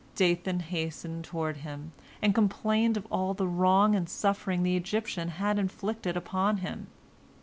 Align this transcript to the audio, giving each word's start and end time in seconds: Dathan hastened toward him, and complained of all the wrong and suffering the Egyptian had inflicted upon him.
Dathan 0.15 0.61
hastened 0.61 1.25
toward 1.25 1.57
him, 1.57 1.91
and 2.23 2.33
complained 2.33 2.97
of 2.97 3.05
all 3.11 3.35
the 3.35 3.45
wrong 3.47 3.93
and 3.95 4.09
suffering 4.09 4.63
the 4.63 4.75
Egyptian 4.75 5.27
had 5.27 5.59
inflicted 5.59 6.17
upon 6.17 6.57
him. 6.57 6.87